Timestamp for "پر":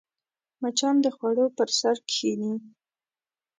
1.57-1.69